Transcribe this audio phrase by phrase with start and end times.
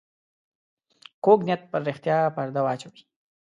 [1.23, 3.01] کوږ نیت پر رښتیا پرده واچوي